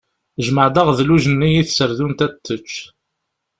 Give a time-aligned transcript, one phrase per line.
[0.47, 2.73] Jmeɛ-d aɣedluj-nni i tserdunt ad t-tečč.